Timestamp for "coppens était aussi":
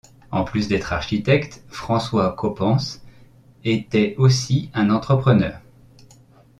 2.35-4.71